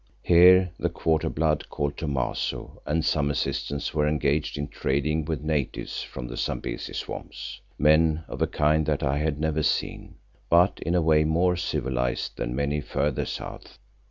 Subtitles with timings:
[0.23, 6.01] Here the quarter blood called Thomaso, and some assistants were engaged in trading with natives
[6.01, 10.15] from the Zambesi swamps, men of a kind that I had never seen,
[10.49, 13.77] but in a way more civilised than many further south.